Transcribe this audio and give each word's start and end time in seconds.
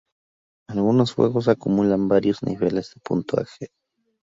Algunos 0.67 1.13
juegos 1.13 1.47
acumulan 1.47 2.07
varios 2.07 2.41
niveles 2.41 2.91
de 2.95 3.01
puntaje. 3.01 3.67